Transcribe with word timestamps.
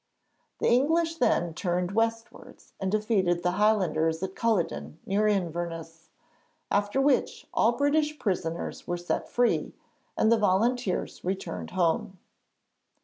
The 0.57 0.67
English 0.67 1.17
then 1.17 1.53
turned 1.53 1.91
westwards 1.91 2.73
and 2.79 2.91
defeated 2.91 3.43
the 3.43 3.51
Highlanders 3.51 4.23
at 4.23 4.35
Culloden, 4.35 4.97
near 5.05 5.27
Inverness, 5.27 6.09
after 6.71 6.99
which 6.99 7.45
all 7.53 7.73
British 7.73 8.17
prisoners 8.17 8.87
were 8.87 8.97
set 8.97 9.29
free, 9.29 9.75
and 10.17 10.31
the 10.31 10.39
volunteers 10.39 11.23
returned 11.23 11.69
home. 11.69 12.17